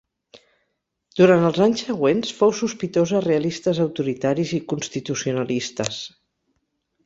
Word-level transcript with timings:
Durant 1.19 1.45
els 1.49 1.59
anys 1.65 1.83
següents 1.89 2.33
fou 2.39 2.55
sospitós 2.61 3.13
a 3.19 3.23
realistes 3.27 3.83
autoritaris 3.87 4.57
i 4.61 4.63
constitucionalistes. 4.75 6.05